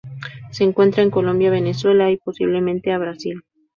[0.49, 3.43] Se encuentra en Colombia, Venezuela y, posiblemente, a Brasil.